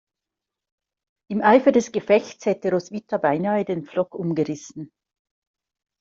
[1.29, 4.91] Im Eifer des Gefechts hätte Roswitha beinahe den Pflock umgerissen.